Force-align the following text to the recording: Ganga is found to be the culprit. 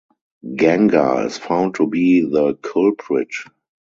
Ganga 0.55 1.25
is 1.27 1.37
found 1.37 1.75
to 1.75 1.85
be 1.85 2.21
the 2.21 2.55
culprit. 2.63 3.29